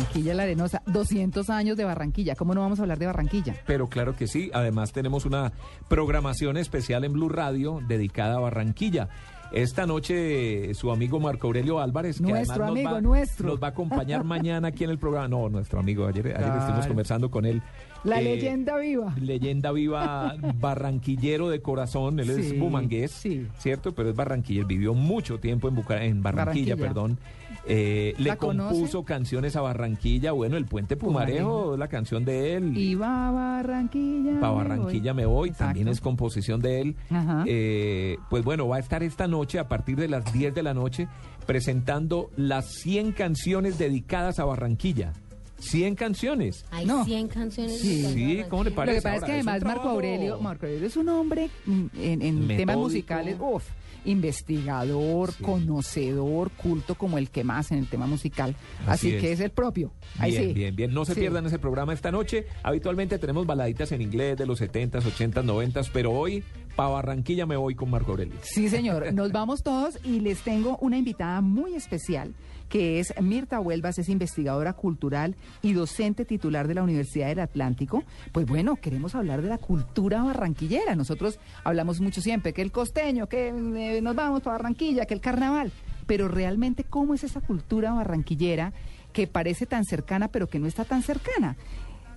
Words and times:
Barranquilla 0.00 0.34
la 0.34 0.42
Arenosa, 0.44 0.82
200 0.86 1.50
años 1.50 1.76
de 1.76 1.84
Barranquilla. 1.84 2.34
¿Cómo 2.34 2.54
no 2.54 2.62
vamos 2.62 2.78
a 2.78 2.82
hablar 2.82 2.98
de 2.98 3.06
Barranquilla? 3.06 3.54
Pero 3.66 3.88
claro 3.88 4.16
que 4.16 4.26
sí, 4.26 4.50
además 4.54 4.92
tenemos 4.92 5.26
una 5.26 5.52
programación 5.88 6.56
especial 6.56 7.04
en 7.04 7.12
Blue 7.12 7.28
Radio 7.28 7.80
dedicada 7.86 8.36
a 8.36 8.40
Barranquilla. 8.40 9.08
Esta 9.52 9.84
noche 9.84 10.72
su 10.74 10.92
amigo 10.92 11.18
Marco 11.18 11.48
Aurelio 11.48 11.80
Álvarez, 11.80 12.18
que 12.18 12.22
Nuestro 12.22 12.54
además 12.54 12.58
nos 12.58 12.70
amigo, 12.70 12.90
va, 12.92 13.00
nuestro. 13.00 13.48
nos 13.48 13.60
va 13.60 13.66
a 13.66 13.70
acompañar 13.70 14.22
mañana 14.24 14.68
aquí 14.68 14.84
en 14.84 14.90
el 14.90 14.98
programa. 14.98 15.26
No, 15.28 15.48
nuestro 15.48 15.80
amigo, 15.80 16.06
ayer, 16.06 16.28
ayer 16.36 16.56
estuvimos 16.56 16.86
conversando 16.86 17.30
con 17.30 17.44
él. 17.44 17.60
La 18.04 18.20
Eh, 18.20 18.24
leyenda 18.24 18.78
viva. 18.78 19.14
Leyenda 19.20 19.72
viva 19.72 20.34
barranquillero 20.60 21.50
de 21.50 21.60
corazón, 21.60 22.18
él 22.20 22.30
es 22.30 22.58
bumangués, 22.58 23.10
sí. 23.10 23.46
¿cierto? 23.58 23.94
Pero 23.94 24.08
es 24.10 24.16
barranquillero, 24.16 24.66
vivió 24.66 24.94
mucho 24.94 25.38
tiempo 25.38 25.68
en, 25.68 25.74
Buca- 25.76 26.02
en 26.02 26.22
Barranquilla, 26.22 26.76
Barranquilla. 26.76 26.76
perdón. 26.76 27.18
Eh, 27.66 28.14
le 28.16 28.36
compuso 28.38 29.04
canciones 29.04 29.54
a 29.54 29.60
Barranquilla, 29.60 30.32
bueno, 30.32 30.56
El 30.56 30.64
Puente 30.64 30.96
Pumarejo, 30.96 31.48
Pumarejo. 31.48 31.76
la 31.76 31.88
canción 31.88 32.24
de 32.24 32.54
él. 32.54 32.76
Iba 32.76 33.28
a 33.28 33.30
Barranquilla. 33.32 34.40
Para 34.40 34.52
me 34.52 34.58
Barranquilla 34.58 35.12
voy. 35.12 35.22
me 35.22 35.26
voy, 35.26 35.50
también 35.50 35.88
es 35.88 36.00
composición 36.00 36.60
de 36.60 36.80
él. 36.80 36.96
Ajá. 37.10 37.44
Eh, 37.46 38.16
pues 38.30 38.42
bueno, 38.44 38.66
va 38.66 38.76
a 38.76 38.80
estar 38.80 39.02
esta 39.02 39.28
noche 39.28 39.58
a 39.58 39.68
partir 39.68 39.96
de 39.96 40.08
las 40.08 40.32
10 40.32 40.54
de 40.54 40.62
la 40.62 40.72
noche 40.72 41.06
presentando 41.46 42.30
las 42.36 42.66
100 42.80 43.12
canciones 43.12 43.78
dedicadas 43.78 44.38
a 44.38 44.44
Barranquilla. 44.44 45.12
100 45.60 45.94
canciones. 45.94 46.64
Hay 46.70 46.86
No. 46.86 47.04
100 47.04 47.28
canciones. 47.28 47.78
Sí. 47.80 48.04
Sí, 48.12 48.42
¿cómo 48.48 48.64
le 48.64 48.70
Lo 48.70 48.76
parece? 48.76 48.98
que 48.98 49.02
pasa 49.02 49.16
es 49.16 49.24
que 49.24 49.32
además 49.32 49.62
Marco 49.62 49.88
Aurelio, 49.88 50.40
Marco 50.40 50.66
Aurelio 50.66 50.86
es 50.86 50.96
un 50.96 51.08
hombre 51.08 51.50
mm, 51.66 51.86
en, 51.98 52.22
en 52.22 52.46
temas 52.48 52.76
musicales, 52.76 53.36
uff, 53.38 53.64
investigador, 54.04 55.32
Sí. 55.32 55.42
conocedor, 55.42 56.50
culto 56.52 56.94
como 56.94 57.18
el 57.18 57.30
que 57.30 57.44
más 57.44 57.70
en 57.72 57.78
el 57.78 57.86
tema 57.88 58.06
musical. 58.06 58.54
Así 58.86 59.08
Así, 59.08 59.14
es. 59.16 59.20
que 59.20 59.32
es 59.32 59.40
el 59.40 59.50
propio. 59.50 59.92
Ahí 60.18 60.32
Bien, 60.32 60.44
sí. 60.48 60.52
bien, 60.54 60.76
bien. 60.76 60.94
No 60.94 61.04
se 61.04 61.14
Sí. 61.14 61.20
pierdan 61.20 61.46
ese 61.46 61.58
programa 61.58 61.92
esta 61.92 62.10
noche. 62.10 62.46
Habitualmente 62.62 63.18
tenemos 63.18 63.46
baladitas 63.46 63.92
en 63.92 64.02
inglés 64.02 64.36
de 64.36 64.46
los 64.46 64.60
70s, 64.60 65.04
80s, 65.04 65.44
90s, 65.44 65.90
pero 65.92 66.12
hoy 66.12 66.42
para 66.76 66.88
Barranquilla 66.90 67.46
me 67.46 67.56
voy 67.56 67.74
con 67.74 67.90
Marco 67.90 68.12
Aurelio. 68.12 68.36
Sí, 68.42 68.68
señor. 68.68 69.12
Nos 69.12 69.32
vamos 69.32 69.62
todos 69.62 69.98
y 70.04 70.20
les 70.20 70.40
tengo 70.42 70.78
una 70.80 70.96
invitada 70.96 71.40
muy 71.40 71.74
especial, 71.74 72.32
que 72.70 73.00
es 73.00 73.12
Mirta 73.20 73.60
Huelvas, 73.60 73.98
es 73.98 74.08
investigadora 74.08 74.72
cultural 74.72 75.34
y 75.60 75.74
docente 75.74 76.24
titular 76.24 76.68
de 76.68 76.74
la 76.74 76.82
Universidad 76.82 77.26
del 77.26 77.40
Atlántico. 77.40 78.04
Pues 78.32 78.46
bueno, 78.46 78.76
queremos 78.76 79.14
hablar 79.14 79.42
de 79.42 79.48
la 79.48 79.58
cultura 79.58 80.22
barranquillera. 80.22 80.94
Nosotros 80.94 81.38
hablamos 81.64 82.00
mucho 82.00 82.22
siempre 82.22 82.54
que 82.54 82.62
el 82.62 82.72
costeño, 82.72 83.26
que 83.26 83.48
eh, 83.48 84.00
nos 84.00 84.14
vamos 84.14 84.40
para 84.40 84.56
Barranquilla, 84.56 85.04
que 85.04 85.14
el 85.14 85.20
carnaval. 85.20 85.72
Pero 86.06 86.28
realmente, 86.28 86.84
¿cómo 86.84 87.12
es 87.12 87.24
esa 87.24 87.40
cultura 87.40 87.92
barranquillera 87.92 88.72
que 89.12 89.26
parece 89.26 89.66
tan 89.66 89.84
cercana, 89.84 90.28
pero 90.28 90.46
que 90.46 90.60
no 90.60 90.66
está 90.66 90.84
tan 90.84 91.02
cercana? 91.02 91.56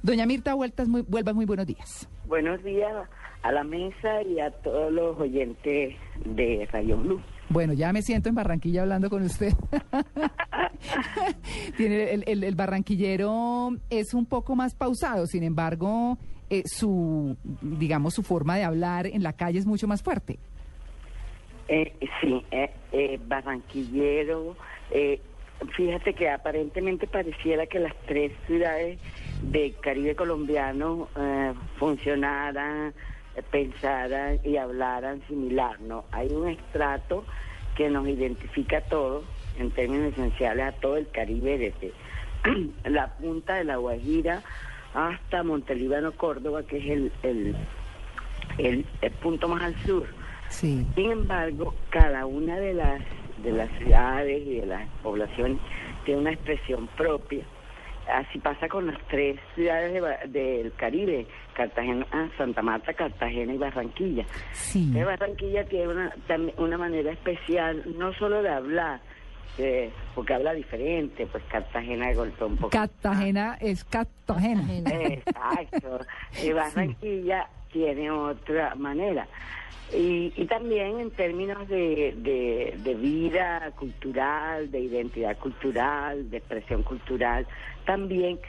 Doña 0.03 0.25
Mirta 0.25 0.53
Huelvas, 0.53 0.87
muy, 0.87 1.03
muy 1.03 1.45
buenos 1.45 1.65
días. 1.65 2.07
Buenos 2.27 2.63
días 2.63 2.93
a 3.41 3.51
la 3.51 3.63
mesa 3.63 4.21
y 4.23 4.39
a 4.39 4.51
todos 4.51 4.91
los 4.91 5.19
oyentes 5.19 5.95
de 6.25 6.67
Radio 6.71 6.97
Blue. 6.97 7.21
Bueno, 7.49 7.73
ya 7.73 7.93
me 7.93 8.01
siento 8.01 8.29
en 8.29 8.35
Barranquilla 8.35 8.81
hablando 8.81 9.09
con 9.09 9.23
usted. 9.23 9.53
Tiene 11.77 12.11
el, 12.13 12.23
el- 12.27 12.43
el 12.43 12.55
barranquillero 12.55 13.69
es 13.89 14.13
un 14.13 14.25
poco 14.25 14.55
más 14.55 14.75
pausado, 14.75 15.27
sin 15.27 15.43
embargo, 15.43 16.17
eh, 16.49 16.63
su, 16.65 17.37
digamos, 17.61 18.13
su 18.15 18.23
forma 18.23 18.57
de 18.57 18.63
hablar 18.63 19.07
en 19.07 19.23
la 19.23 19.33
calle 19.33 19.59
es 19.59 19.65
mucho 19.65 19.87
más 19.87 20.01
fuerte. 20.03 20.39
Eh, 21.67 21.93
sí, 22.21 22.43
eh, 22.51 22.71
eh, 22.91 23.19
barranquillero. 23.27 24.55
eh, 24.91 25.21
fíjate 25.77 26.13
que 26.13 26.29
aparentemente 26.29 27.07
pareciera 27.07 27.65
que 27.67 27.79
las 27.79 27.93
tres 28.05 28.33
ciudades 28.47 28.99
del 29.43 29.73
Caribe 29.79 30.15
colombiano 30.15 31.07
eh, 31.17 31.53
funcionaran, 31.77 32.93
pensaran 33.41 34.39
y 34.44 34.57
hablaran 34.57 35.21
similar, 35.27 35.79
¿no? 35.81 36.05
Hay 36.11 36.27
un 36.31 36.47
estrato 36.49 37.25
que 37.75 37.89
nos 37.89 38.07
identifica 38.07 38.77
a 38.77 38.81
todos, 38.81 39.23
en 39.57 39.71
términos 39.71 40.13
esenciales, 40.13 40.66
a 40.67 40.71
todo 40.73 40.97
el 40.97 41.09
Caribe, 41.09 41.57
desde 41.57 41.94
la 42.89 43.07
punta 43.16 43.55
de 43.55 43.63
la 43.63 43.77
Guajira 43.77 44.44
hasta 44.94 45.41
Montelíbano, 45.44 46.11
Córdoba, 46.11 46.61
que 46.63 46.77
es 46.77 46.85
el, 46.85 47.11
el, 47.23 47.55
el- 48.59 48.85
el 49.01 49.11
punto 49.13 49.47
más 49.47 49.63
al 49.63 49.75
sur. 49.83 50.05
Sí. 50.50 50.85
Sin 50.94 51.11
embargo, 51.11 51.73
cada 51.89 52.25
una 52.27 52.57
de 52.59 52.73
las 52.75 53.01
de 53.44 53.51
las 53.51 53.69
ciudades 53.79 54.41
y 54.47 54.59
de 54.59 54.65
las 54.67 54.88
poblaciones 55.01 55.57
tiene 56.05 56.21
una 56.21 56.31
expresión 56.31 56.88
propia. 56.95 57.44
Así 58.11 58.37
pasa 58.39 58.67
con 58.67 58.87
las 58.87 58.97
tres 59.07 59.39
ciudades 59.55 59.93
de 59.93 60.01
Ba- 60.01 60.19
del 60.27 60.73
Caribe, 60.73 61.25
Cartagena, 61.53 62.05
ah, 62.11 62.27
Santa 62.37 62.61
Marta, 62.61 62.93
Cartagena 62.93 63.53
y 63.53 63.57
Barranquilla. 63.57 64.25
Sí. 64.51 64.91
De 64.91 65.03
Barranquilla 65.05 65.63
tiene 65.65 65.87
una, 65.87 66.13
una 66.57 66.77
manera 66.77 67.11
especial, 67.11 67.83
no 67.97 68.13
solo 68.15 68.41
de 68.43 68.49
hablar, 68.49 68.99
eh, 69.57 69.89
porque 70.15 70.33
habla 70.33 70.53
diferente, 70.53 71.25
pues 71.27 71.43
Cartagena 71.45 72.11
golpea 72.13 72.47
un 72.47 72.57
poco. 72.57 72.69
Cartagena 72.71 73.57
es 73.61 73.83
Cartagena. 73.85 74.63
Exacto. 74.73 75.99
Y 76.43 76.51
Barranquilla 76.51 77.47
tiene 77.71 78.11
otra 78.11 78.75
manera. 78.75 79.27
Y, 79.95 80.33
y 80.35 80.45
también 80.45 80.99
en 80.99 81.11
términos 81.11 81.67
de, 81.67 82.15
de, 82.17 82.73
de 82.83 82.95
vida 82.95 83.69
cultural, 83.77 84.71
de 84.71 84.79
identidad 84.79 85.37
cultural, 85.37 86.31
de 86.31 86.37
expresión 86.37 86.81
cultural, 86.81 87.45
también 87.85 88.39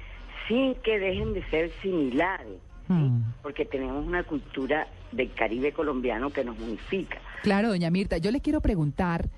sin 0.49 0.75
que 0.77 0.99
dejen 0.99 1.35
de 1.35 1.43
ser 1.51 1.71
similares, 1.83 2.59
¿sí? 2.87 2.93
Hmm. 2.93 3.33
porque 3.43 3.65
tenemos 3.65 4.07
una 4.07 4.23
cultura 4.25 4.87
del 5.13 5.33
Caribe 5.33 5.73
colombiano 5.73 6.31
que 6.31 6.45
nos 6.45 6.59
unifica. 6.59 7.19
Claro, 7.43 7.69
doña 7.69 7.91
Mirta, 7.91 8.19
yo 8.19 8.31
le 8.31 8.41
quiero 8.41 8.61
preguntar, 8.61 9.29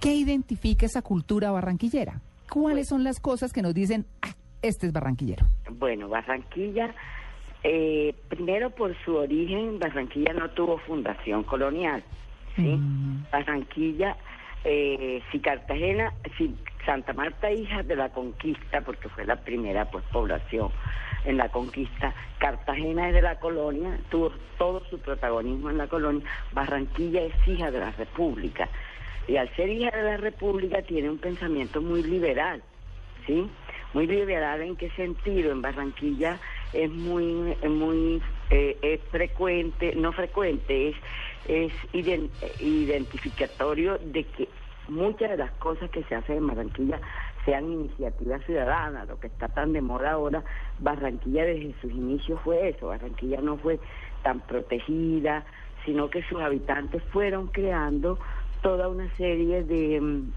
¿qué 0.00 0.14
identifica 0.14 0.86
esa 0.86 1.02
cultura 1.02 1.50
barranquillera? 1.50 2.20
¿Cuáles 2.50 2.88
son 2.88 3.04
las 3.04 3.20
cosas 3.20 3.52
que 3.52 3.62
nos 3.62 3.74
dicen, 3.74 4.06
ah, 4.22 4.34
este 4.62 4.86
es 4.86 4.92
barranquillero? 4.92 5.46
Bueno, 5.70 6.08
Barranquilla, 6.08 6.94
eh, 7.62 8.14
primero 8.28 8.70
por 8.70 8.96
su 9.04 9.14
origen, 9.16 9.78
Barranquilla 9.78 10.32
no 10.32 10.50
tuvo 10.50 10.78
fundación 10.78 11.44
colonial. 11.44 12.02
¿sí? 12.56 12.62
Mm. 12.62 13.26
Barranquilla, 13.30 14.16
eh, 14.64 15.22
si 15.30 15.38
Cartagena, 15.38 16.12
si 16.36 16.54
Santa 16.84 17.12
Marta, 17.12 17.50
hija 17.50 17.82
de 17.82 17.96
la 17.96 18.08
conquista, 18.10 18.80
porque 18.80 19.08
fue 19.08 19.24
la 19.24 19.36
primera 19.36 19.84
pues, 19.90 20.04
población 20.12 20.70
en 21.24 21.36
la 21.36 21.50
conquista, 21.50 22.14
Cartagena 22.38 23.08
es 23.08 23.14
de 23.14 23.22
la 23.22 23.36
colonia, 23.38 23.98
tuvo 24.10 24.32
todo 24.56 24.82
su 24.88 24.98
protagonismo 24.98 25.68
en 25.70 25.76
la 25.78 25.86
colonia, 25.86 26.26
Barranquilla 26.52 27.22
es 27.22 27.34
hija 27.46 27.70
de 27.70 27.78
la 27.78 27.90
república. 27.90 28.68
Y 29.28 29.36
al 29.36 29.54
ser 29.54 29.68
hija 29.68 29.94
de 29.94 30.02
la 30.02 30.16
república 30.16 30.82
tiene 30.82 31.10
un 31.10 31.18
pensamiento 31.18 31.82
muy 31.82 32.02
liberal. 32.02 32.62
¿sí? 33.26 33.48
Muy 33.92 34.06
liberal 34.06 34.62
en 34.62 34.76
qué 34.76 34.88
sentido? 34.90 35.52
En 35.52 35.60
Barranquilla 35.62 36.40
es 36.72 36.90
muy, 36.90 37.54
es 37.60 37.70
muy, 37.70 38.22
eh, 38.50 38.78
es 38.80 39.00
frecuente, 39.10 39.94
no 39.94 40.12
frecuente, 40.12 40.88
es, 40.88 40.96
es 41.46 41.72
iden- 41.92 42.30
identificatorio 42.60 43.98
de 43.98 44.24
que 44.24 44.48
muchas 44.88 45.30
de 45.30 45.36
las 45.36 45.52
cosas 45.52 45.90
que 45.90 46.02
se 46.04 46.14
hacen 46.14 46.38
en 46.38 46.46
Barranquilla 46.46 47.00
sean 47.44 47.72
iniciativas 47.72 48.44
ciudadanas, 48.44 49.08
lo 49.08 49.18
que 49.18 49.28
está 49.28 49.48
tan 49.48 49.72
de 49.72 49.80
moda 49.80 50.12
ahora, 50.12 50.44
Barranquilla 50.78 51.44
desde 51.44 51.74
sus 51.80 51.90
inicios 51.90 52.40
fue 52.42 52.68
eso, 52.68 52.88
Barranquilla 52.88 53.40
no 53.40 53.56
fue 53.56 53.80
tan 54.22 54.40
protegida, 54.40 55.44
sino 55.84 56.10
que 56.10 56.22
sus 56.24 56.40
habitantes 56.40 57.02
fueron 57.04 57.48
creando 57.48 58.18
toda 58.62 58.88
una 58.88 59.08
serie 59.16 59.64
de, 59.64 60.00
mm, 60.00 60.32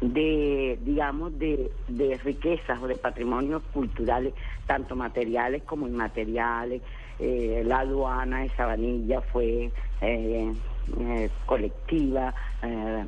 de 0.00 0.78
digamos, 0.82 1.38
de, 1.38 1.70
de 1.86 2.16
riquezas 2.18 2.80
o 2.82 2.88
de 2.88 2.96
patrimonios 2.96 3.62
culturales, 3.72 4.34
tanto 4.66 4.96
materiales 4.96 5.62
como 5.64 5.86
inmateriales. 5.86 6.82
Eh, 7.20 7.62
la 7.64 7.80
aduana 7.80 8.42
de 8.42 8.48
Sabanilla 8.50 9.20
fue 9.20 9.72
eh, 10.00 10.52
eh, 11.00 11.30
colectiva, 11.46 12.34
eh, 12.62 13.04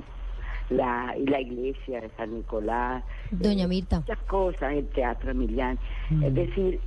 la, 0.70 1.14
y 1.18 1.26
la 1.26 1.40
iglesia 1.40 2.00
de 2.00 2.10
San 2.16 2.34
Nicolás. 2.34 3.04
Doña 3.30 3.64
eh, 3.64 3.68
Mirta. 3.68 4.00
Muchas 4.00 4.18
cosas, 4.20 4.72
el 4.72 4.86
Teatro 4.88 5.32
Emiliano. 5.32 5.78
Es 6.22 6.34
decir, 6.34 6.80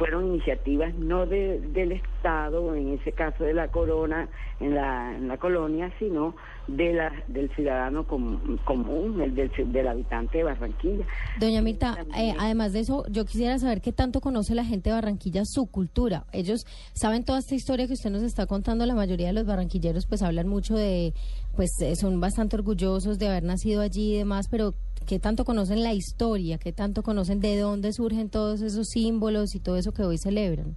fueron 0.00 0.28
iniciativas 0.28 0.94
no 0.94 1.26
de, 1.26 1.60
del 1.74 1.92
Estado, 1.92 2.74
en 2.74 2.94
ese 2.94 3.12
caso 3.12 3.44
de 3.44 3.52
la 3.52 3.68
corona, 3.68 4.30
en 4.58 4.74
la, 4.74 5.14
en 5.14 5.28
la 5.28 5.36
colonia, 5.36 5.92
sino 5.98 6.34
de 6.68 6.94
la, 6.94 7.12
del 7.28 7.54
ciudadano 7.54 8.06
com- 8.06 8.56
común, 8.64 9.20
el 9.20 9.34
del, 9.34 9.86
habitante 9.86 10.38
de 10.38 10.44
Barranquilla. 10.44 11.04
Doña 11.38 11.60
Mirta, 11.60 11.98
eh, 12.16 12.32
además 12.38 12.72
de 12.72 12.80
eso, 12.80 13.04
yo 13.10 13.26
quisiera 13.26 13.58
saber 13.58 13.82
qué 13.82 13.92
tanto 13.92 14.22
conoce 14.22 14.54
la 14.54 14.64
gente 14.64 14.88
de 14.88 14.94
Barranquilla 14.94 15.42
su 15.44 15.66
cultura. 15.66 16.24
Ellos 16.32 16.64
saben 16.94 17.22
toda 17.26 17.40
esta 17.40 17.54
historia 17.54 17.86
que 17.86 17.92
usted 17.92 18.08
nos 18.08 18.22
está 18.22 18.46
contando. 18.46 18.86
La 18.86 18.94
mayoría 18.94 19.26
de 19.26 19.34
los 19.34 19.44
barranquilleros, 19.44 20.06
pues, 20.06 20.22
hablan 20.22 20.48
mucho 20.48 20.76
de, 20.76 21.12
pues, 21.56 21.72
eh, 21.82 21.94
son 21.94 22.20
bastante 22.20 22.56
orgullosos 22.56 23.18
de 23.18 23.28
haber 23.28 23.42
nacido 23.42 23.82
allí 23.82 24.14
y 24.14 24.16
demás. 24.16 24.48
Pero 24.50 24.72
qué 25.10 25.18
tanto 25.18 25.44
conocen 25.44 25.82
la 25.82 25.92
historia, 25.92 26.56
qué 26.56 26.72
tanto 26.72 27.02
conocen 27.02 27.40
de 27.40 27.58
dónde 27.58 27.92
surgen 27.92 28.30
todos 28.30 28.62
esos 28.62 28.90
símbolos 28.90 29.56
y 29.56 29.58
todo 29.58 29.76
eso 29.76 29.90
que 29.90 30.04
hoy 30.04 30.18
celebran. 30.18 30.76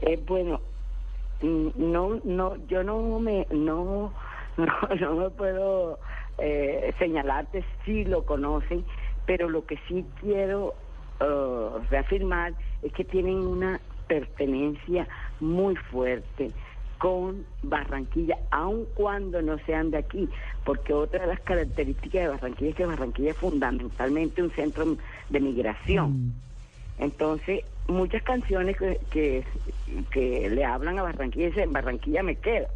Eh, 0.00 0.18
bueno, 0.26 0.62
mm, 1.42 1.68
no, 1.76 2.20
no, 2.24 2.56
yo 2.68 2.82
no 2.82 3.20
me, 3.20 3.46
no, 3.50 4.14
no, 4.56 4.66
no 4.98 5.14
me 5.16 5.28
puedo 5.28 5.98
eh, 6.38 6.94
señalarte 6.98 7.62
si 7.84 8.06
lo 8.06 8.24
conocen, 8.24 8.82
pero 9.26 9.50
lo 9.50 9.66
que 9.66 9.76
sí 9.88 10.06
quiero 10.22 10.72
eh, 11.20 11.68
reafirmar 11.90 12.54
es 12.82 12.94
que 12.94 13.04
tienen 13.04 13.36
una 13.36 13.78
pertenencia 14.06 15.06
muy 15.38 15.76
fuerte 15.76 16.50
con 16.98 17.46
Barranquilla, 17.62 18.36
aun 18.50 18.86
cuando 18.94 19.40
no 19.40 19.58
sean 19.66 19.90
de 19.90 19.98
aquí, 19.98 20.28
porque 20.64 20.92
otra 20.92 21.20
de 21.20 21.28
las 21.28 21.40
características 21.40 22.22
de 22.22 22.28
Barranquilla 22.28 22.70
es 22.70 22.76
que 22.76 22.86
Barranquilla 22.86 23.30
es 23.30 23.36
fundamentalmente 23.36 24.42
un 24.42 24.50
centro 24.50 24.96
de 25.28 25.40
migración. 25.40 26.34
Entonces, 26.98 27.64
muchas 27.86 28.22
canciones 28.22 28.76
que, 28.76 29.00
que, 29.10 29.44
que 30.10 30.50
le 30.50 30.64
hablan 30.64 30.98
a 30.98 31.04
Barranquilla 31.04 31.46
dicen, 31.46 31.72
Barranquilla 31.72 32.22
me 32.22 32.34
quedo, 32.34 32.66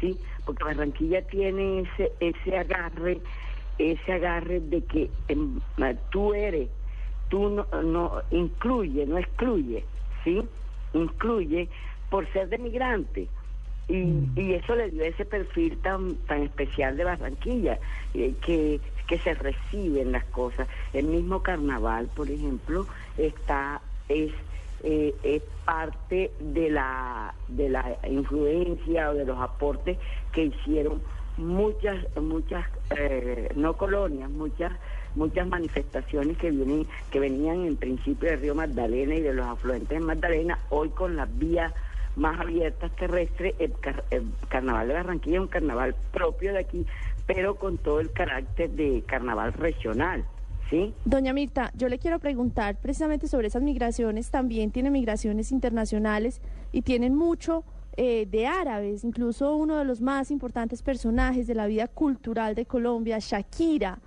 ¿sí? 0.00 0.16
Porque 0.44 0.64
Barranquilla 0.64 1.22
tiene 1.22 1.80
ese, 1.80 2.12
ese 2.20 2.56
agarre, 2.56 3.20
ese 3.78 4.12
agarre 4.12 4.60
de 4.60 4.82
que 4.84 5.10
em, 5.26 5.60
tú 6.10 6.34
eres, 6.34 6.68
tú 7.28 7.48
no, 7.50 7.66
no 7.82 8.22
incluye, 8.30 9.04
no 9.06 9.18
excluye, 9.18 9.84
¿sí? 10.22 10.40
Incluye 10.94 11.68
por 12.08 12.30
ser 12.32 12.48
de 12.48 12.58
migrante. 12.58 13.28
Y, 13.92 14.26
y 14.40 14.54
eso 14.54 14.74
le 14.74 14.90
dio 14.90 15.04
ese 15.04 15.26
perfil 15.26 15.76
tan 15.82 16.14
tan 16.26 16.42
especial 16.44 16.96
de 16.96 17.04
Barranquilla, 17.04 17.78
eh, 18.14 18.32
que, 18.40 18.80
que 19.06 19.18
se 19.18 19.34
reciben 19.34 20.12
las 20.12 20.24
cosas. 20.24 20.66
El 20.94 21.06
mismo 21.08 21.42
carnaval, 21.42 22.08
por 22.16 22.30
ejemplo, 22.30 22.86
está 23.18 23.82
es 24.08 24.32
eh, 24.82 25.14
es 25.22 25.42
parte 25.66 26.30
de 26.40 26.70
la 26.70 27.34
de 27.48 27.68
la 27.68 27.98
influencia 28.08 29.10
o 29.10 29.14
de 29.14 29.26
los 29.26 29.38
aportes 29.38 29.98
que 30.32 30.44
hicieron 30.44 31.02
muchas 31.36 31.98
muchas 32.16 32.64
eh, 32.96 33.50
no 33.56 33.74
colonias, 33.74 34.30
muchas 34.30 34.72
muchas 35.14 35.46
manifestaciones 35.46 36.38
que 36.38 36.50
vienen 36.50 36.86
que 37.10 37.20
venían 37.20 37.66
en 37.66 37.76
principio 37.76 38.30
del 38.30 38.40
río 38.40 38.54
Magdalena 38.54 39.14
y 39.16 39.20
de 39.20 39.34
los 39.34 39.46
afluentes 39.46 39.90
de 39.90 40.00
Magdalena, 40.00 40.58
hoy 40.70 40.88
con 40.88 41.14
las 41.14 41.28
vías 41.38 41.74
más 42.16 42.40
abiertas 42.40 42.90
terrestres, 42.96 43.54
el, 43.58 43.72
car- 43.80 44.04
el 44.10 44.24
carnaval 44.48 44.88
de 44.88 44.94
Barranquilla 44.94 45.36
es 45.36 45.42
un 45.42 45.48
carnaval 45.48 45.94
propio 46.12 46.52
de 46.52 46.58
aquí, 46.60 46.86
pero 47.26 47.56
con 47.56 47.78
todo 47.78 48.00
el 48.00 48.10
carácter 48.12 48.70
de 48.70 49.02
carnaval 49.06 49.52
regional, 49.52 50.24
¿sí? 50.68 50.92
Doña 51.04 51.32
Mirta, 51.32 51.70
yo 51.74 51.88
le 51.88 51.98
quiero 51.98 52.18
preguntar 52.18 52.76
precisamente 52.80 53.28
sobre 53.28 53.46
esas 53.46 53.62
migraciones. 53.62 54.30
También 54.30 54.70
tienen 54.70 54.92
migraciones 54.92 55.52
internacionales 55.52 56.40
y 56.72 56.82
tienen 56.82 57.14
mucho 57.14 57.64
eh, 57.96 58.26
de 58.30 58.46
árabes. 58.46 59.04
Incluso 59.04 59.54
uno 59.56 59.78
de 59.78 59.84
los 59.84 60.00
más 60.00 60.30
importantes 60.30 60.82
personajes 60.82 61.46
de 61.46 61.54
la 61.54 61.66
vida 61.66 61.88
cultural 61.88 62.54
de 62.54 62.66
Colombia, 62.66 63.18
Shakira, 63.20 63.98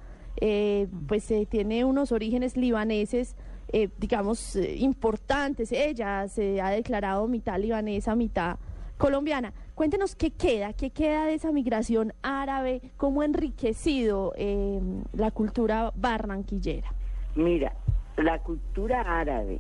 eh, 0.42 0.88
pues 1.08 1.32
eh, 1.32 1.48
tiene 1.50 1.86
unos 1.86 2.12
orígenes 2.12 2.58
libaneses, 2.58 3.36
eh, 3.70 3.90
digamos, 3.98 4.56
eh, 4.56 4.76
importantes. 4.78 5.72
Ella 5.72 6.28
se 6.28 6.62
ha 6.62 6.70
declarado 6.70 7.28
mitad 7.28 7.60
libanesa, 7.60 8.16
mitad 8.16 8.58
colombiana. 8.98 9.54
Cuéntenos 9.74 10.16
qué 10.16 10.32
queda, 10.32 10.74
qué 10.74 10.92
queda 10.92 11.26
de 11.26 11.34
esa 11.34 11.52
migración 11.52 12.14
árabe, 12.22 12.82
cómo 12.98 13.22
ha 13.22 13.26
enriquecido 13.26 14.34
eh, 14.38 14.80
la 15.14 15.32
cultura 15.32 15.92
barranquillera. 15.96 16.94
Mira, 17.36 17.74
la 18.18 18.40
cultura 18.40 19.02
árabe, 19.02 19.60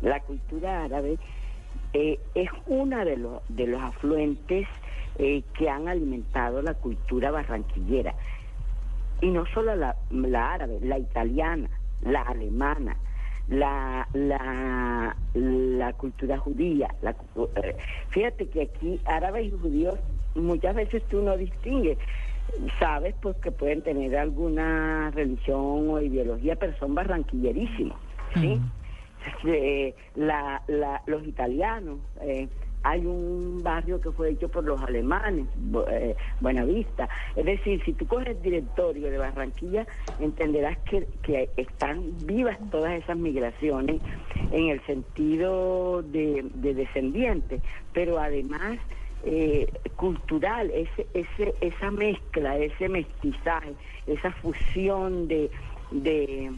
la 0.00 0.18
cultura 0.20 0.84
árabe 0.84 1.18
eh, 1.92 2.18
es 2.34 2.50
una 2.66 3.04
de 3.04 3.16
los 3.16 3.42
de 3.48 3.66
los 3.66 3.82
afluentes 3.82 4.66
que 5.14 5.68
han 5.68 5.88
alimentado 5.88 6.62
la 6.62 6.72
cultura 6.72 7.30
barranquillera 7.30 8.14
y 9.20 9.30
no 9.30 9.46
solo 9.46 9.76
la, 9.76 9.94
la 10.10 10.52
árabe, 10.54 10.78
la 10.82 10.98
italiana, 10.98 11.68
la 12.02 12.22
alemana, 12.22 12.96
la 13.48 14.06
la, 14.12 15.16
la 15.34 15.92
cultura 15.94 16.38
judía. 16.38 16.94
La, 17.02 17.10
eh, 17.56 17.76
fíjate 18.08 18.48
que 18.48 18.62
aquí 18.62 19.00
árabes 19.04 19.46
y 19.46 19.50
judíos 19.50 19.98
muchas 20.34 20.74
veces 20.74 21.02
tú 21.08 21.22
no 21.22 21.36
distingues. 21.36 21.98
Sabes 22.78 23.14
pues 23.22 23.36
que 23.36 23.50
pueden 23.50 23.82
tener 23.82 24.16
alguna 24.16 25.10
religión 25.14 25.88
o 25.90 26.00
ideología, 26.00 26.56
pero 26.56 26.76
son 26.76 26.94
barranquillerísimos, 26.94 27.96
¿sí? 28.34 28.60
Eh, 29.44 29.94
la, 30.16 30.60
la, 30.66 31.02
los 31.06 31.26
italianos, 31.26 32.00
eh, 32.20 32.48
hay 32.82 33.06
un 33.06 33.62
barrio 33.62 34.00
que 34.00 34.10
fue 34.10 34.30
hecho 34.30 34.48
por 34.48 34.64
los 34.64 34.80
alemanes, 34.82 35.46
eh, 35.90 36.16
Buenavista. 36.40 37.08
Es 37.36 37.44
decir, 37.44 37.82
si 37.84 37.92
tú 37.92 38.06
coges 38.06 38.28
el 38.28 38.42
directorio 38.42 39.10
de 39.10 39.18
Barranquilla, 39.18 39.86
entenderás 40.20 40.78
que, 40.78 41.06
están 41.56 42.16
vivas 42.24 42.58
todas 42.70 42.92
esas 42.92 43.16
migraciones 43.16 44.00
en 44.50 44.68
el 44.68 44.84
sentido 44.86 46.02
de, 46.02 46.44
de 46.54 46.74
descendientes, 46.74 47.62
pero 47.92 48.18
además 48.18 48.78
eh, 49.24 49.72
cultural, 49.96 50.70
ese, 50.70 51.06
ese, 51.14 51.54
esa 51.60 51.90
mezcla, 51.90 52.58
ese 52.58 52.88
mestizaje, 52.88 53.72
esa 54.06 54.32
fusión 54.32 55.28
de, 55.28 55.50
de, 55.92 56.50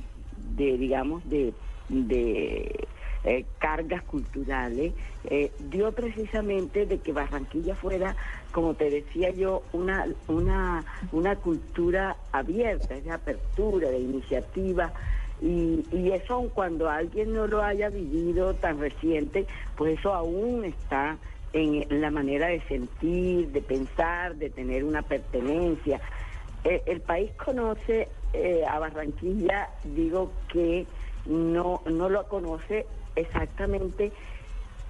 de 0.57 0.79
digamos, 0.79 1.29
de, 1.29 1.53
de 1.89 2.89
eh, 3.25 3.47
cargas 3.59 4.03
culturales, 4.03 4.93
eh, 5.25 5.51
dio 5.59 5.93
precisamente 5.93 6.87
de 6.87 6.99
que 6.99 7.13
Barranquilla 7.13 7.75
fuera, 7.75 8.15
como 8.53 8.75
te 8.75 8.91
decía 8.91 9.31
yo, 9.31 9.63
una, 9.73 10.07
una, 10.29 10.85
una 11.13 11.37
cultura 11.37 12.17
abierta, 12.33 13.01
de 13.01 13.11
apertura, 13.11 13.91
de 13.91 13.99
iniciativa. 13.99 14.93
Y, 15.41 15.85
y 15.91 16.13
eso 16.13 16.51
cuando 16.55 16.89
alguien 16.89 17.33
no 17.33 17.47
lo 17.47 17.63
haya 17.63 17.89
vivido 17.89 18.55
tan 18.55 18.79
reciente, 18.79 19.47
pues 19.77 19.99
eso 19.99 20.15
aún 20.15 20.65
está 20.65 21.19
en 21.55 21.87
la 22.01 22.11
manera 22.11 22.49
de 22.49 22.61
sentir, 22.63 23.49
de 23.51 23.63
pensar, 23.63 24.37
de 24.37 24.51
tener 24.51 24.85
una 24.85 25.03
pertenencia. 25.03 26.01
Eh, 26.65 26.83
el 26.87 27.01
país 27.01 27.31
conoce 27.43 28.09
eh, 28.33 28.65
a 28.69 28.79
Barranquilla, 28.79 29.71
digo 29.85 30.33
que 30.53 30.87
no, 31.27 31.83
no 31.87 32.09
lo 32.09 32.27
conoce 32.29 32.87
exactamente 33.17 34.13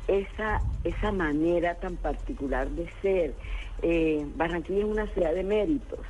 esa, 0.09 0.61
esa 0.85 1.12
manera 1.12 1.75
tan 1.76 1.97
particular 1.97 2.69
de 2.71 2.88
ser. 3.02 3.35
Eh, 3.83 4.25
Barranquilla 4.37 4.81
es 4.81 4.85
una 4.85 5.07
ciudad 5.09 5.35
de 5.35 5.43
méritos. 5.45 6.00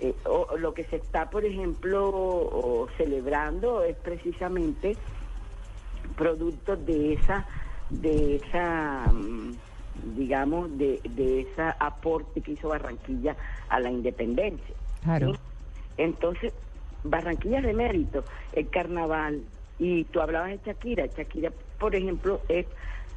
Eh, 0.00 0.14
o- 0.26 0.56
lo 0.58 0.74
que 0.74 0.84
se 0.84 0.96
está, 0.96 1.30
por 1.30 1.44
ejemplo, 1.44 2.08
o 2.10 2.88
celebrando 2.96 3.82
es 3.84 3.96
precisamente 3.96 4.96
producto 6.16 6.76
de 6.76 7.14
esa, 7.14 7.46
de 7.90 8.36
esa, 8.36 9.10
mm, 9.12 9.54
digamos, 10.16 10.76
de, 10.78 11.00
de 11.04 11.40
ese 11.42 11.62
aporte 11.78 12.40
que 12.40 12.52
hizo 12.52 12.68
Barranquilla 12.68 13.36
a 13.68 13.80
la 13.80 13.90
independencia. 13.90 14.74
Claro. 15.02 15.32
¿sí? 15.32 15.38
Entonces, 15.96 16.52
Barranquilla 17.04 17.58
es 17.58 17.64
de 17.66 17.72
mérito, 17.74 18.24
el 18.52 18.68
carnaval, 18.70 19.42
y 19.78 20.04
tú 20.04 20.20
hablabas 20.20 20.50
de 20.50 20.60
Shakira, 20.64 21.06
Shakira, 21.06 21.52
por 21.78 21.94
ejemplo, 21.94 22.40
es 22.48 22.66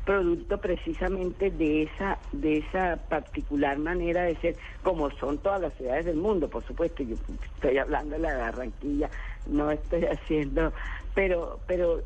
producto 0.07 0.57
precisamente 0.59 1.51
de 1.51 1.83
esa 1.83 2.17
de 2.31 2.59
esa 2.59 2.95
particular 3.09 3.77
manera 3.77 4.23
de 4.23 4.37
ser 4.37 4.55
como 4.81 5.11
son 5.11 5.37
todas 5.39 5.59
las 5.59 5.73
ciudades 5.73 6.05
del 6.05 6.15
mundo 6.15 6.49
por 6.49 6.65
supuesto 6.65 7.03
yo 7.03 7.15
estoy 7.55 7.77
hablando 7.77 8.15
de 8.15 8.21
la 8.21 8.37
Barranquilla 8.37 9.09
no 9.47 9.69
estoy 9.69 10.05
haciendo 10.11 10.71
pero 11.13 11.59
pero 11.67 11.99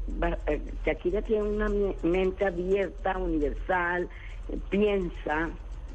eh, 0.48 0.60
Shakira 0.84 1.22
tiene 1.22 1.43
una 1.43 1.70
mente 2.01 2.43
abierta 2.43 3.20
universal 3.20 4.10
piensa 4.72 5.51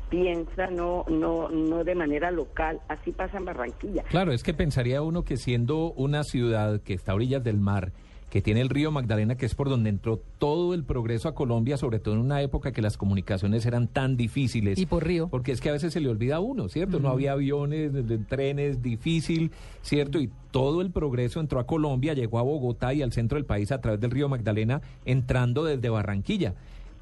piensa 0.08 0.68
no 0.68 1.04
no 1.08 1.48
no 1.48 1.82
de 1.82 1.94
manera 1.96 2.30
local 2.30 2.80
así 2.88 3.10
pasa 3.12 3.38
en 3.38 3.46
Barranquilla. 3.46 4.04
Claro, 4.04 4.32
es 4.32 4.42
que 4.42 4.54
pensaría 4.54 5.02
uno 5.02 5.24
que 5.24 5.36
siendo 5.36 5.92
una 5.92 6.22
ciudad 6.22 6.80
que 6.82 6.94
está 6.94 7.12
a 7.12 7.14
orillas 7.16 7.42
del 7.42 7.58
mar, 7.58 7.92
que 8.36 8.42
tiene 8.42 8.60
el 8.60 8.68
río 8.68 8.90
Magdalena, 8.90 9.36
que 9.38 9.46
es 9.46 9.54
por 9.54 9.70
donde 9.70 9.88
entró 9.88 10.20
todo 10.36 10.74
el 10.74 10.84
progreso 10.84 11.26
a 11.26 11.34
Colombia, 11.34 11.78
sobre 11.78 12.00
todo 12.00 12.12
en 12.16 12.20
una 12.20 12.42
época 12.42 12.70
que 12.70 12.82
las 12.82 12.98
comunicaciones 12.98 13.64
eran 13.64 13.88
tan 13.88 14.18
difíciles. 14.18 14.78
Y 14.78 14.84
por 14.84 15.06
río. 15.06 15.28
Porque 15.28 15.52
es 15.52 15.62
que 15.62 15.70
a 15.70 15.72
veces 15.72 15.94
se 15.94 16.00
le 16.00 16.10
olvida 16.10 16.36
a 16.36 16.40
uno, 16.40 16.68
¿cierto? 16.68 17.00
No 17.00 17.08
había 17.08 17.32
aviones, 17.32 17.94
de- 17.94 18.02
de 18.02 18.18
trenes, 18.18 18.82
difícil, 18.82 19.52
¿cierto? 19.80 20.20
Y 20.20 20.28
todo 20.50 20.82
el 20.82 20.90
progreso 20.90 21.40
entró 21.40 21.60
a 21.60 21.66
Colombia, 21.66 22.12
llegó 22.12 22.38
a 22.38 22.42
Bogotá 22.42 22.92
y 22.92 23.00
al 23.00 23.10
centro 23.12 23.36
del 23.36 23.46
país 23.46 23.72
a 23.72 23.80
través 23.80 24.00
del 24.02 24.10
río 24.10 24.28
Magdalena, 24.28 24.82
entrando 25.06 25.64
desde 25.64 25.88
Barranquilla. 25.88 26.52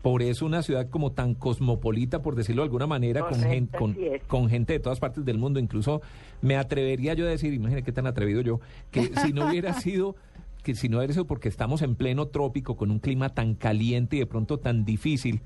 Por 0.02 0.22
eso 0.22 0.46
una 0.46 0.62
ciudad 0.62 0.88
como 0.88 1.10
tan 1.10 1.34
cosmopolita, 1.34 2.22
por 2.22 2.36
decirlo 2.36 2.62
de 2.62 2.66
alguna 2.66 2.86
manera, 2.86 3.22
con, 3.22 3.30
Correcto, 3.40 3.48
gen- 3.48 3.66
con, 3.66 3.96
con 4.28 4.48
gente 4.50 4.74
de 4.74 4.78
todas 4.78 5.00
partes 5.00 5.24
del 5.24 5.38
mundo. 5.38 5.58
Incluso 5.58 6.00
me 6.42 6.56
atrevería 6.56 7.14
yo 7.14 7.26
a 7.26 7.30
decir, 7.30 7.52
imagínate 7.52 7.82
qué 7.82 7.90
tan 7.90 8.06
atrevido 8.06 8.40
yo, 8.40 8.60
que 8.92 9.10
si 9.20 9.32
no 9.32 9.48
hubiera 9.48 9.72
sido, 9.80 10.14
que 10.64 10.74
si 10.74 10.88
no 10.88 10.96
hubiera 10.96 11.12
sido 11.12 11.26
porque 11.26 11.48
estamos 11.48 11.82
en 11.82 11.94
pleno 11.94 12.26
trópico, 12.26 12.76
con 12.76 12.90
un 12.90 12.98
clima 12.98 13.28
tan 13.28 13.54
caliente 13.54 14.16
y 14.16 14.18
de 14.20 14.26
pronto 14.26 14.58
tan 14.58 14.84
difícil. 14.84 15.42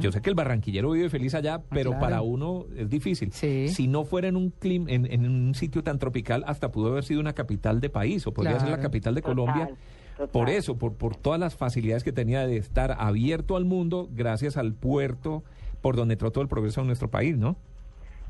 Yo 0.00 0.12
sé 0.12 0.20
que 0.20 0.30
el 0.30 0.36
barranquillero 0.36 0.90
vive 0.92 1.08
feliz 1.08 1.34
allá, 1.34 1.62
pero 1.70 1.90
claro. 1.90 2.00
para 2.00 2.22
uno 2.22 2.66
es 2.76 2.88
difícil. 2.88 3.32
Sí. 3.32 3.68
Si 3.68 3.88
no 3.88 4.04
fuera 4.04 4.28
en 4.28 4.36
un 4.36 4.50
clima, 4.50 4.90
en, 4.90 5.10
en 5.10 5.28
un 5.28 5.54
sitio 5.54 5.82
tan 5.82 5.98
tropical, 5.98 6.44
hasta 6.46 6.70
pudo 6.70 6.92
haber 6.92 7.02
sido 7.02 7.18
una 7.20 7.32
capital 7.32 7.80
de 7.80 7.90
país, 7.90 8.26
o 8.26 8.32
podría 8.32 8.60
ser 8.60 8.68
la 8.68 8.78
capital 8.78 9.14
de 9.14 9.22
Total, 9.22 9.34
Colombia. 9.34 9.70
total. 10.16 10.28
Por 10.30 10.50
eso, 10.50 10.76
por, 10.76 10.94
por 10.94 11.16
todas 11.16 11.40
las 11.40 11.56
facilidades 11.56 12.04
que 12.04 12.12
tenía 12.12 12.46
de 12.46 12.58
estar 12.58 12.94
abierto 12.98 13.56
al 13.56 13.64
mundo, 13.64 14.08
gracias 14.12 14.56
al 14.56 14.74
puerto 14.74 15.42
por 15.80 15.96
donde 15.96 16.14
entró 16.14 16.30
todo 16.30 16.42
el 16.42 16.48
progreso 16.48 16.82
de 16.82 16.88
nuestro 16.88 17.08
país, 17.08 17.38
¿no? 17.38 17.56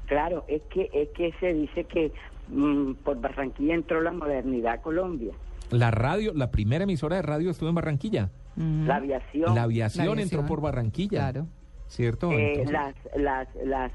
Claro, 0.06 0.44
es 0.48 0.62
que 0.70 0.88
es 0.92 1.08
que 1.10 1.32
se 1.40 1.52
dice 1.52 1.84
que 1.84 2.12
mm, 2.48 2.92
por 3.04 3.20
Barranquilla 3.20 3.74
entró 3.74 4.00
la 4.00 4.12
modernidad 4.12 4.74
a 4.74 4.82
Colombia, 4.82 5.32
La 5.70 5.90
radio, 5.90 6.32
la 6.34 6.50
primera 6.50 6.84
emisora 6.84 7.16
de 7.16 7.22
radio 7.22 7.50
estuvo 7.50 7.68
en 7.68 7.74
Barranquilla. 7.74 8.30
La 8.56 8.96
aviación, 8.96 9.54
La 9.54 9.62
aviación, 9.64 10.06
La 10.06 10.12
aviación. 10.12 10.18
entró 10.18 10.46
por 10.46 10.60
Barranquilla. 10.60 11.30
Claro. 11.30 11.46
¿Cierto? 11.88 12.30
eh, 12.32 12.64
las, 12.70 12.94
las 13.16 13.48
las 13.64 13.92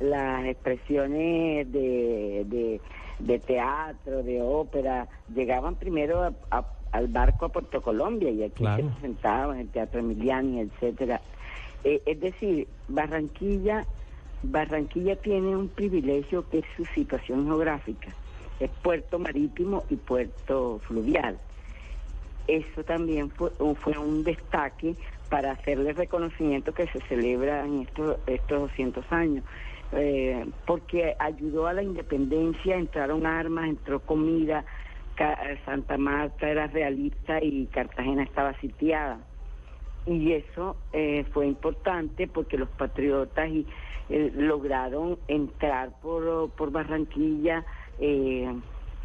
las 0.00 0.44
expresiones 0.46 1.70
de, 1.72 2.44
de, 2.48 2.80
de 3.18 3.38
teatro, 3.38 4.22
de 4.22 4.42
ópera, 4.42 5.08
llegaban 5.34 5.76
primero 5.76 6.22
a- 6.22 6.32
a- 6.50 6.66
al 6.92 7.08
barco 7.08 7.46
a 7.46 7.48
Puerto 7.50 7.80
Colombia 7.82 8.30
y 8.30 8.42
aquí 8.42 8.56
Claro. 8.56 8.84
se 8.84 8.90
presentaban 8.90 9.54
en 9.56 9.60
el 9.62 9.68
Teatro 9.68 10.00
Emiliani, 10.00 10.60
etcétera. 10.60 11.20
Eh, 11.84 12.02
es 12.04 12.20
decir, 12.20 12.66
Barranquilla, 12.88 13.86
Barranquilla 14.42 15.16
tiene 15.16 15.56
un 15.56 15.68
privilegio 15.68 16.48
que 16.50 16.58
es 16.58 16.64
su 16.76 16.84
situación 16.86 17.46
geográfica, 17.46 18.08
es 18.60 18.70
puerto 18.82 19.18
marítimo 19.18 19.84
y 19.90 19.96
puerto 19.96 20.80
fluvial. 20.86 21.38
Eso 22.46 22.84
también 22.84 23.30
fue, 23.30 23.50
un 23.98 24.22
destaque 24.22 24.94
para 25.28 25.52
hacerle 25.52 25.92
reconocimiento 25.92 26.72
que 26.72 26.86
se 26.86 27.00
celebra 27.08 27.64
en 27.64 27.82
estos, 27.82 28.18
estos 28.26 28.60
200 28.60 29.04
años, 29.10 29.44
eh, 29.92 30.46
porque 30.64 31.16
ayudó 31.18 31.66
a 31.66 31.72
la 31.72 31.82
independencia, 31.82 32.76
entraron 32.76 33.26
armas, 33.26 33.68
entró 33.68 34.00
comida, 34.00 34.64
Santa 35.64 35.96
Marta 35.96 36.48
era 36.48 36.66
realista 36.66 37.42
y 37.42 37.66
Cartagena 37.66 38.22
estaba 38.22 38.54
sitiada. 38.60 39.18
Y 40.06 40.32
eso 40.32 40.76
eh, 40.92 41.24
fue 41.32 41.46
importante 41.46 42.28
porque 42.28 42.58
los 42.58 42.68
patriotas 42.68 43.48
y, 43.48 43.66
eh, 44.08 44.30
lograron 44.36 45.18
entrar 45.26 45.90
por, 46.00 46.50
por 46.50 46.70
Barranquilla 46.70 47.64
eh, 48.00 48.52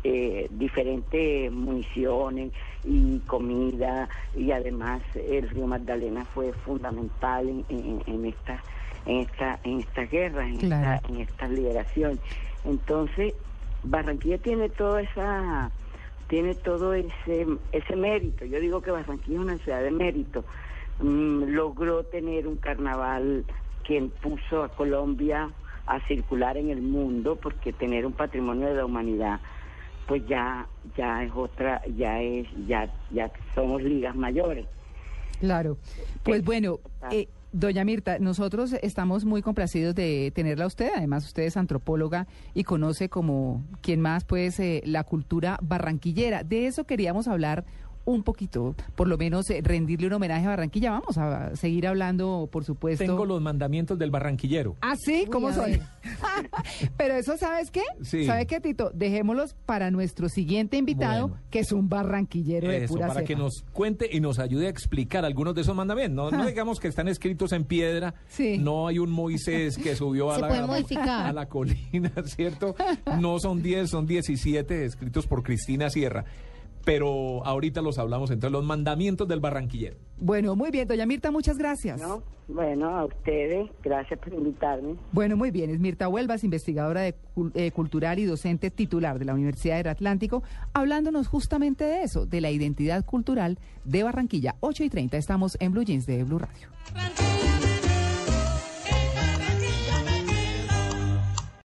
eh, 0.04 0.48
diferentes 0.52 1.52
municiones 1.52 2.52
y 2.84 3.20
comida 3.20 4.10
y 4.36 4.52
además 4.52 5.02
el 5.16 5.48
río 5.50 5.68
Magdalena 5.68 6.26
fue 6.26 6.52
fundamental 6.54 7.48
en, 7.48 7.66
en, 7.70 8.02
en 8.08 8.26
esta 8.26 8.64
en 9.06 9.18
esta 9.22 9.60
en 9.64 9.80
esta 9.80 10.02
guerra 10.06 10.48
en 10.48 10.58
Claro. 10.58 10.96
esta 10.96 11.14
en 11.14 11.22
esta 11.22 11.48
liberación. 11.48 12.20
Entonces 12.66 13.34
Barranquilla 13.84 14.38
tiene 14.40 14.70
toda 14.70 15.02
esa 15.02 15.72
tiene 16.28 16.56
todo 16.56 16.94
ese 16.94 17.46
ese 17.72 17.96
mérito. 17.96 18.46
Yo 18.46 18.60
digo 18.60 18.82
que 18.82 18.92
Barranquilla 18.92 19.38
es 19.38 19.44
una 19.46 19.58
ciudad 19.60 19.84
de 19.84 19.92
mérito. 19.92 20.44
Mm, 21.00 21.44
logró 21.54 22.04
tener 22.04 22.48
un 22.48 22.58
carnaval 22.58 23.46
que 23.84 24.02
puso 24.22 24.64
a 24.64 24.70
Colombia 24.70 25.50
a 25.96 26.08
circular 26.08 26.58
en 26.58 26.70
el 26.70 26.82
mundo 26.82 27.38
porque 27.42 27.74
tener 27.74 28.06
un 28.06 28.14
patrimonio 28.14 28.68
de 28.68 28.76
la 28.76 28.86
humanidad 28.86 29.40
pues 30.08 30.26
ya 30.28 30.68
ya 30.98 31.24
es 31.24 31.32
otra 31.36 31.82
ya 31.96 32.22
es 32.22 32.48
ya 32.68 32.90
ya 33.12 33.32
somos 33.56 33.82
ligas 33.84 34.16
mayores 34.16 34.66
Claro. 35.40 35.78
Pues 36.22 36.38
Sí. 36.42 36.46
bueno, 36.46 36.80
eh, 37.10 37.28
doña 37.52 37.84
Mirta, 37.84 38.20
nosotros 38.20 38.74
estamos 38.84 39.26
muy 39.26 39.42
complacidos 39.42 39.96
de 39.96 40.32
tenerla 40.36 40.66
a 40.66 40.68
usted. 40.68 40.92
Además, 40.96 41.26
usted 41.26 41.44
es 41.44 41.58
antropóloga 41.58 42.28
y 42.54 42.64
conoce 42.64 43.10
como 43.10 43.64
quien 43.82 44.02
más, 44.02 44.24
pues, 44.24 44.60
eh, 44.60 44.84
la 44.86 45.04
cultura 45.04 45.58
barranquillera. 45.64 46.44
De 46.44 46.68
eso 46.68 46.84
queríamos 46.84 47.28
hablar 47.28 47.66
un 48.06 48.24
poquito, 48.24 48.76
por 48.96 49.08
lo 49.08 49.18
menos 49.18 49.50
eh, 49.50 49.62
rendirle 49.64 50.08
un 50.08 50.14
homenaje 50.14 50.46
a 50.46 50.50
Barranquilla. 50.50 50.92
Vamos 50.92 51.18
a 51.18 51.56
seguir 51.56 51.88
hablando, 51.88 52.50
por 52.52 52.64
supuesto. 52.64 53.04
Tengo 53.06 53.26
los 53.26 53.42
mandamientos 53.42 53.98
del 54.00 54.12
barranquillero. 54.12 54.76
Ah, 54.82 54.96
sí, 54.98 55.28
¿cómo 55.32 55.50
a 55.50 55.54
son? 55.54 55.72
Pero 56.98 57.16
eso, 57.16 57.38
¿sabes 57.38 57.72
qué? 57.72 57.82
Sí. 58.02 58.26
¿Sabe 58.26 58.46
qué, 58.48 58.60
Tito? 58.60 58.92
Dejémoslos 58.94 59.54
para 59.66 59.92
nuestro 59.92 60.30
siguiente 60.30 60.78
invitado, 60.78 61.30
Bueno. 61.30 61.44
que 61.50 61.60
es 61.60 61.72
un 61.72 61.90
barranquillero 61.90 62.68
de 62.68 62.86
Eso, 62.86 62.94
pura 62.96 63.08
para 63.08 63.24
que 63.24 63.36
nos 63.36 63.64
cuente 63.74 64.10
y 64.12 64.20
nos 64.20 64.40
ayude 64.40 64.68
a 64.68 64.70
explicar 64.70 65.26
algunos 65.26 65.56
de 65.56 65.62
esos 65.62 65.76
mandamientos. 65.76 66.32
No, 66.32 66.38
no 66.38 66.46
digamos 66.46 66.80
que 66.80 66.88
están 66.88 67.08
escritos 67.08 67.52
en 67.52 67.64
piedra. 67.66 68.14
Sí. 68.28 68.58
No 68.58 68.88
hay 68.88 69.00
un 69.00 69.12
Moisés 69.12 69.78
que 69.78 69.96
subió 69.96 70.32
a 70.32 70.36
Se 70.36 70.42
la, 70.42 70.48
puede 70.48 70.66
modificar. 70.68 71.28
a 71.28 71.34
la 71.34 71.48
colina, 71.48 72.12
¿cierto? 72.26 72.76
No 73.20 73.40
son 73.40 73.62
10, 73.62 73.90
son 73.90 74.06
17 74.06 74.86
escritos 74.86 75.28
por 75.28 75.44
Cristina 75.44 75.90
Sierra. 75.90 76.26
Pero 76.86 77.46
ahorita 77.46 77.82
los 77.82 77.98
hablamos 78.00 78.32
entre 78.32 78.50
los 78.50 78.64
mandamientos 78.64 79.28
del 79.28 79.40
barranquillero. 79.40 79.98
Bueno, 80.18 80.56
muy 80.56 80.72
bien, 80.72 80.88
doña 80.88 81.06
Mirta, 81.06 81.32
muchas 81.32 81.58
gracias. 81.58 82.00
no 82.00 82.24
bueno 82.48 82.90
a 82.98 83.06
ustedes 83.06 83.70
gracias 83.82 84.20
por 84.20 84.34
invitarme 84.34 84.96
Bueno, 85.14 85.38
muy 85.38 85.52
bien. 85.52 85.70
Es 85.70 85.80
Mirta 85.80 86.10
Huelvas, 86.10 86.44
investigadora 86.44 87.00
de 87.02 87.16
cul- 87.34 87.52
eh, 87.56 87.72
cultural 87.72 88.20
y 88.20 88.26
docente 88.26 88.70
titular 88.72 89.20
de 89.20 89.26
la 89.26 89.34
Universidad 89.34 89.78
del 89.78 89.88
Atlántico, 89.88 90.44
hablándonos 90.74 91.28
justamente 91.28 91.86
de 91.86 92.04
eso, 92.04 92.26
de 92.26 92.42
la 92.42 92.52
identidad 92.52 93.06
cultural 93.06 93.58
de 93.86 94.04
Barranquilla. 94.04 94.56
8 94.60 94.84
y 94.84 94.90
30, 94.90 95.16
estamos 95.18 95.56
en 95.62 95.72
Blue 95.72 95.84
Jeans 95.84 96.06
de 96.06 96.24
Blue 96.26 96.40
Radio. 96.40 96.68
Barranquilla. 96.94 97.31